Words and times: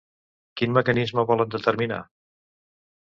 Quin 0.61 0.73
mecanisme 0.77 1.25
volen 1.33 1.53
determinar? 1.57 2.01